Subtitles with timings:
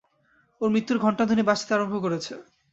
[0.61, 2.33] ওর মৃত্যুর ঘন্টাধ্বনি বাজতে আরম্ভ করেছে।